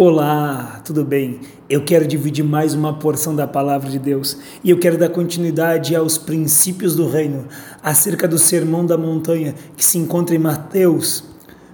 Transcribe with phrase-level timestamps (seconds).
[0.00, 1.40] Olá, tudo bem?
[1.68, 5.96] Eu quero dividir mais uma porção da palavra de Deus e eu quero dar continuidade
[5.96, 7.46] aos princípios do reino
[7.82, 11.24] acerca do sermão da montanha que se encontra em Mateus,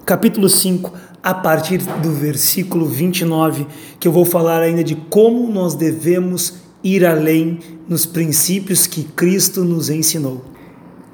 [0.06, 0.90] capítulo 5,
[1.22, 3.66] a partir do versículo 29,
[4.00, 9.62] que eu vou falar ainda de como nós devemos ir além nos princípios que Cristo
[9.66, 10.54] nos ensinou.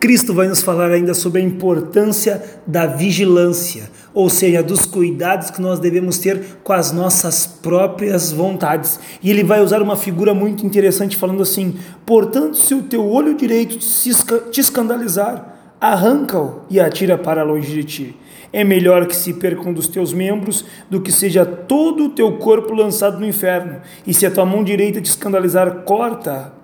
[0.01, 5.61] Cristo vai nos falar ainda sobre a importância da vigilância, ou seja, dos cuidados que
[5.61, 8.99] nós devemos ter com as nossas próprias vontades.
[9.23, 11.75] E ele vai usar uma figura muito interessante falando assim:
[12.07, 18.17] "Portanto, se o teu olho direito te escandalizar, arranca-o e atira para longe de ti.
[18.55, 22.39] É melhor que se perca um dos teus membros do que seja todo o teu
[22.39, 23.83] corpo lançado no inferno.
[24.07, 26.55] E se a tua mão direita te escandalizar, corta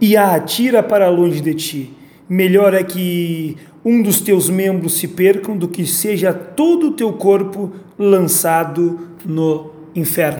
[0.00, 1.99] e a atira para longe de ti."
[2.30, 7.12] Melhor é que um dos teus membros se percam do que seja todo o teu
[7.14, 10.39] corpo lançado no inferno.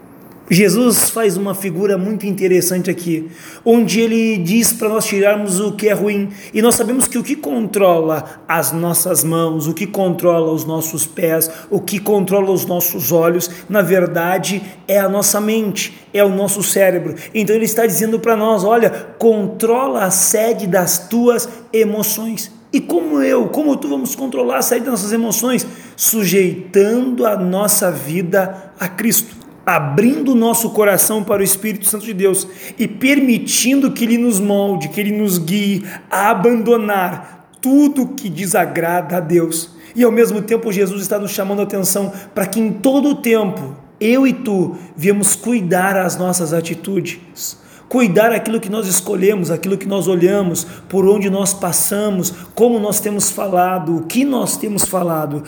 [0.52, 3.30] Jesus faz uma figura muito interessante aqui,
[3.64, 7.22] onde ele diz para nós tirarmos o que é ruim, e nós sabemos que o
[7.22, 12.66] que controla as nossas mãos, o que controla os nossos pés, o que controla os
[12.66, 17.14] nossos olhos, na verdade é a nossa mente, é o nosso cérebro.
[17.32, 22.50] Então ele está dizendo para nós: olha, controla a sede das tuas emoções.
[22.72, 25.66] E como eu, como tu vamos controlar a sede das nossas emoções?
[25.96, 29.39] Sujeitando a nossa vida a Cristo
[29.76, 32.46] abrindo o nosso coração para o Espírito Santo de Deus
[32.78, 39.16] e permitindo que Ele nos molde, que Ele nos guie a abandonar tudo que desagrada
[39.16, 39.70] a Deus.
[39.94, 43.14] E ao mesmo tempo, Jesus está nos chamando a atenção para que em todo o
[43.16, 47.58] tempo, eu e tu, viemos cuidar as nossas atitudes
[47.90, 53.00] cuidar aquilo que nós escolhemos, aquilo que nós olhamos, por onde nós passamos, como nós
[53.00, 55.42] temos falado, o que nós temos falado,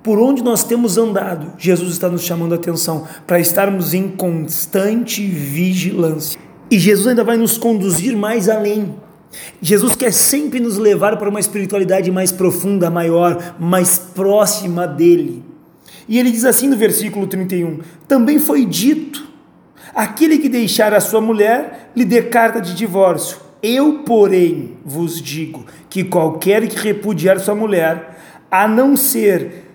[0.00, 1.52] por onde nós temos andado.
[1.58, 6.38] Jesus está nos chamando a atenção para estarmos em constante vigilância.
[6.70, 8.94] E Jesus ainda vai nos conduzir mais além.
[9.60, 15.42] Jesus quer sempre nos levar para uma espiritualidade mais profunda, maior, mais próxima dele.
[16.08, 19.29] E ele diz assim no versículo 31: Também foi dito
[19.94, 23.38] Aquele que deixar a sua mulher, lhe dê carta de divórcio.
[23.62, 28.16] Eu, porém, vos digo que qualquer que repudiar sua mulher,
[28.50, 29.66] a não ser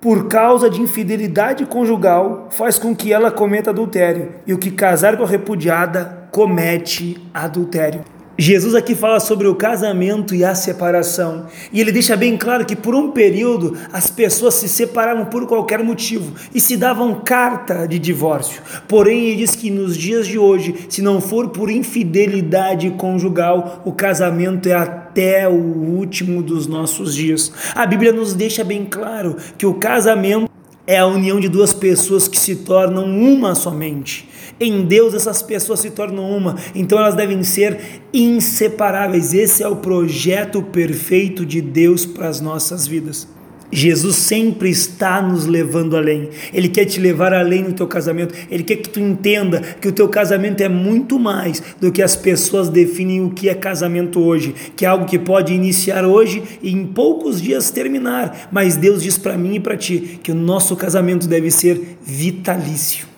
[0.00, 5.16] por causa de infidelidade conjugal, faz com que ela cometa adultério, e o que casar
[5.16, 8.15] com a repudiada comete adultério.
[8.38, 12.76] Jesus aqui fala sobre o casamento e a separação, e ele deixa bem claro que
[12.76, 17.98] por um período as pessoas se separaram por qualquer motivo e se davam carta de
[17.98, 18.60] divórcio.
[18.86, 23.92] Porém, ele diz que nos dias de hoje, se não for por infidelidade conjugal, o
[23.92, 27.50] casamento é até o último dos nossos dias.
[27.74, 30.55] A Bíblia nos deixa bem claro que o casamento
[30.86, 34.28] é a união de duas pessoas que se tornam uma somente.
[34.58, 39.34] Em Deus essas pessoas se tornam uma, então elas devem ser inseparáveis.
[39.34, 43.35] Esse é o projeto perfeito de Deus para as nossas vidas.
[43.70, 46.28] Jesus sempre está nos levando além.
[46.52, 48.34] Ele quer te levar além no teu casamento.
[48.50, 52.14] Ele quer que tu entenda que o teu casamento é muito mais do que as
[52.14, 56.70] pessoas definem o que é casamento hoje, que é algo que pode iniciar hoje e
[56.70, 58.48] em poucos dias terminar.
[58.52, 63.15] Mas Deus diz para mim e para ti que o nosso casamento deve ser vitalício.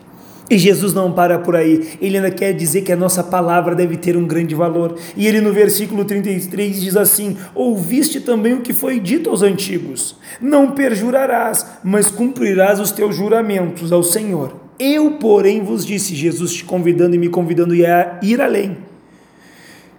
[0.51, 3.99] E Jesus não para por aí, ele ainda quer dizer que a nossa palavra deve
[3.99, 4.97] ter um grande valor.
[5.15, 10.17] E ele no versículo 33 diz assim: Ouviste também o que foi dito aos antigos:
[10.41, 14.55] Não perjurarás, mas cumprirás os teus juramentos ao Senhor.
[14.79, 18.79] Eu, porém, vos disse, Jesus te convidando e me convidando a ir além.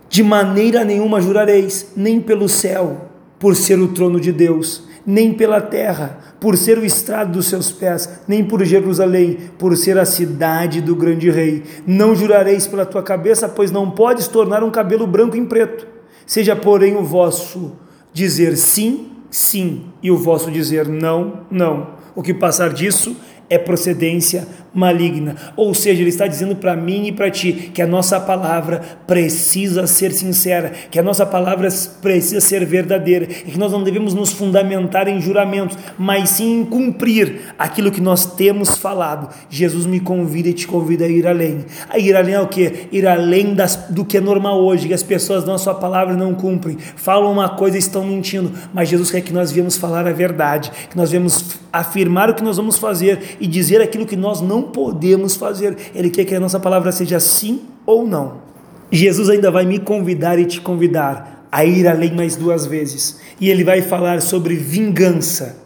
[0.10, 5.59] De maneira nenhuma jurareis, nem pelo céu, por ser o trono de Deus nem pela
[5.59, 10.81] terra, por ser o estrado dos seus pés, nem por Jerusalém, por ser a cidade
[10.81, 11.64] do grande rei.
[11.88, 15.88] Não jurareis pela tua cabeça, pois não podes tornar um cabelo branco em preto.
[16.28, 17.72] Seja, porém, o vosso
[18.14, 21.88] dizer sim, sim, e o vosso dizer não, não.
[22.14, 23.18] O que passar disso
[23.50, 25.35] é procedência maligna.
[25.56, 29.88] Ou seja, ele está dizendo para mim e para ti que a nossa palavra precisa
[29.88, 31.69] ser sincera, que a nossa palavra
[32.01, 36.66] precisa ser verdadeira e que nós não devemos nos fundamentar em juramentos, mas sim em
[36.66, 39.33] cumprir aquilo que nós temos falado.
[39.50, 41.66] Jesus me convida e te convida a ir além.
[41.89, 42.88] A ir além é o que?
[42.92, 46.13] Ir além das, do que é normal hoje, que as pessoas dão a sua palavra
[46.13, 49.77] e não cumprem, falam uma coisa e estão mentindo, mas Jesus quer que nós viemos
[49.77, 54.06] falar a verdade, que nós viemos afirmar o que nós vamos fazer e dizer aquilo
[54.06, 55.77] que nós não podemos fazer.
[55.94, 58.50] Ele quer que a nossa palavra seja sim ou não.
[58.91, 63.19] Jesus ainda vai me convidar e te convidar a ir além mais duas vezes.
[63.39, 65.63] E ele vai falar sobre vingança.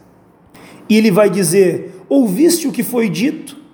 [0.88, 3.64] E ele vai dizer: Ouviste o que foi dito?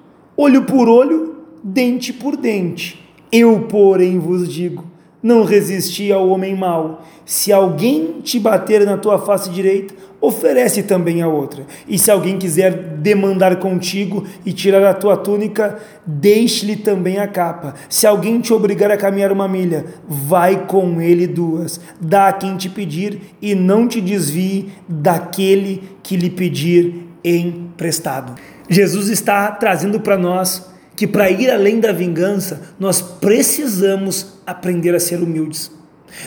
[0.40, 2.98] olho por olho, dente por dente.
[3.30, 4.84] Eu, porém, vos digo:
[5.22, 7.04] não resisti ao homem mau.
[7.26, 11.66] Se alguém te bater na tua face direita, oferece também a outra.
[11.88, 17.74] E se alguém quiser demandar contigo e tirar a tua túnica, deixe-lhe também a capa.
[17.88, 21.80] Se alguém te obrigar a caminhar uma milha, vai com ele duas.
[22.00, 28.34] Dá a quem te pedir e não te desvie daquele que lhe pedir emprestado.
[28.68, 35.00] Jesus está trazendo para nós que para ir além da vingança, nós precisamos aprender a
[35.00, 35.79] ser humildes.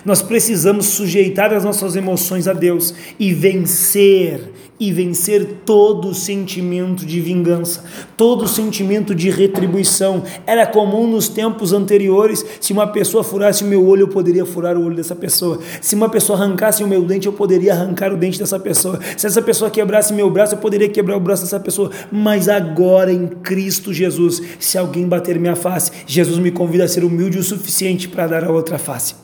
[0.05, 7.21] Nós precisamos sujeitar as nossas emoções a Deus e vencer, e vencer todo sentimento de
[7.21, 7.83] vingança,
[8.17, 10.23] todo sentimento de retribuição.
[10.45, 14.75] Era comum nos tempos anteriores, se uma pessoa furasse o meu olho, eu poderia furar
[14.75, 15.59] o olho dessa pessoa.
[15.81, 18.99] Se uma pessoa arrancasse o meu dente, eu poderia arrancar o dente dessa pessoa.
[19.15, 21.89] Se essa pessoa quebrasse meu braço, eu poderia quebrar o braço dessa pessoa.
[22.11, 27.03] Mas agora em Cristo Jesus, se alguém bater minha face, Jesus me convida a ser
[27.03, 29.15] humilde o suficiente para dar a outra face.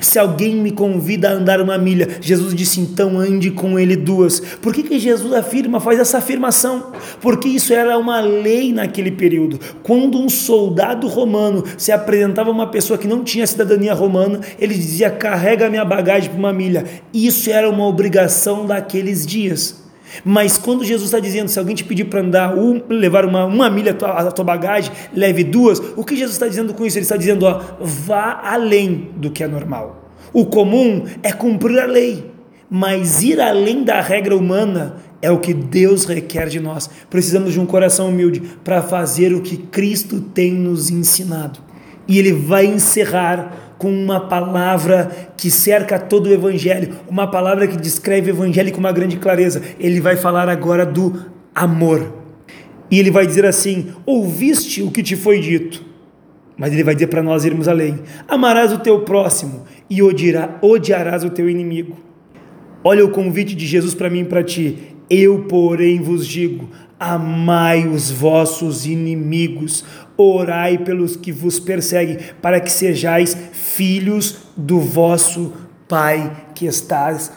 [0.00, 4.40] Se alguém me convida a andar uma milha, Jesus disse então ande com ele duas.
[4.40, 6.92] Por que, que Jesus afirma, faz essa afirmação?
[7.20, 9.58] Porque isso era uma lei naquele período.
[9.82, 14.74] Quando um soldado romano se apresentava a uma pessoa que não tinha cidadania romana, ele
[14.74, 16.84] dizia: carrega minha bagagem para uma milha.
[17.12, 19.85] Isso era uma obrigação daqueles dias.
[20.24, 23.70] Mas quando Jesus está dizendo, se alguém te pedir para andar, um, levar uma, uma
[23.70, 26.98] milha a tua, a tua bagagem, leve duas, o que Jesus está dizendo com isso?
[26.98, 30.10] Ele está dizendo, ó, vá além do que é normal.
[30.32, 32.30] O comum é cumprir a lei,
[32.68, 36.90] mas ir além da regra humana é o que Deus requer de nós.
[37.08, 41.60] Precisamos de um coração humilde para fazer o que Cristo tem nos ensinado.
[42.08, 47.76] E ele vai encerrar com uma palavra que cerca todo o evangelho, uma palavra que
[47.76, 49.62] descreve o evangelho com uma grande clareza.
[49.78, 52.12] Ele vai falar agora do amor.
[52.90, 55.84] E ele vai dizer assim: Ouviste o que te foi dito.
[56.56, 61.30] Mas ele vai dizer para nós irmos além: Amarás o teu próximo e odiarás o
[61.30, 61.96] teu inimigo.
[62.82, 64.96] Olha o convite de Jesus para mim e para ti.
[65.10, 69.84] Eu, porém, vos digo: amai os vossos inimigos,
[70.16, 75.52] orai pelos que vos perseguem, para que sejais filhos do vosso
[75.88, 77.30] Pai que, estás,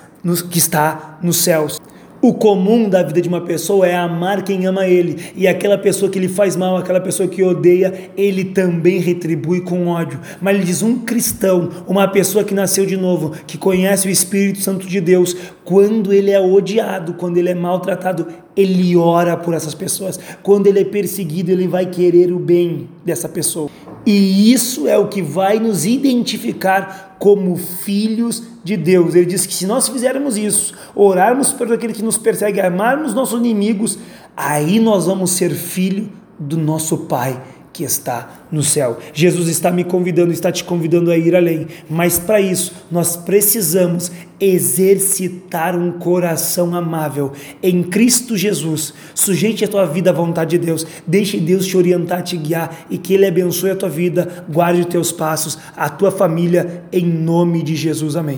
[0.50, 1.79] que está nos céus.
[2.21, 6.11] O comum da vida de uma pessoa é amar quem ama ele, e aquela pessoa
[6.11, 10.19] que lhe faz mal, aquela pessoa que odeia, ele também retribui com ódio.
[10.41, 14.59] Mas ele diz: um cristão, uma pessoa que nasceu de novo, que conhece o Espírito
[14.59, 15.33] Santo de Deus,
[15.63, 18.27] quando ele é odiado, quando ele é maltratado,
[18.61, 20.19] ele ora por essas pessoas.
[20.44, 23.69] Quando ele é perseguido, ele vai querer o bem dessa pessoa.
[24.06, 29.15] E isso é o que vai nos identificar como filhos de Deus.
[29.15, 33.39] Ele diz que se nós fizermos isso, orarmos por aquele que nos persegue, amarmos nossos
[33.39, 33.97] inimigos,
[34.35, 37.41] aí nós vamos ser filho do nosso Pai
[37.80, 39.00] que está no céu.
[39.14, 44.12] Jesus está me convidando, está te convidando a ir além, mas para isso nós precisamos
[44.38, 47.31] exercitar um coração amável
[47.64, 48.94] em Cristo Jesus.
[49.16, 52.98] Sujeite a tua vida à vontade de Deus, deixe Deus te orientar, te guiar e
[52.98, 57.64] que Ele abençoe a tua vida, guarde os teus passos, a tua família, em nome
[57.64, 58.18] de Jesus.
[58.18, 58.38] Amém.